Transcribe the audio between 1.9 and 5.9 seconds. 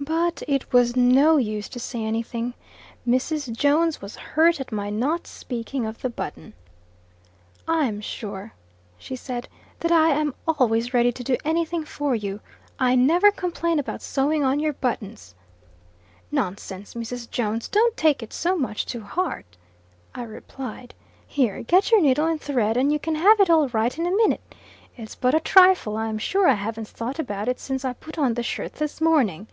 anything; Mrs. Jones was hurt at my not speaking